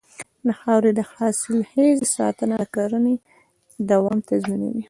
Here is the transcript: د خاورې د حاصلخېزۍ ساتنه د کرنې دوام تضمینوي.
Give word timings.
د 0.45 0.49
خاورې 0.59 0.91
د 0.95 0.99
حاصلخېزۍ 1.11 2.05
ساتنه 2.15 2.55
د 2.61 2.63
کرنې 2.75 3.15
دوام 3.89 4.17
تضمینوي. 4.29 4.79